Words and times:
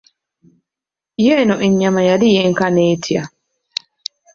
Yenno 1.25 1.55
enyama 1.67 2.01
yali 2.09 2.27
yenkana 2.35 2.81
etya! 2.93 3.23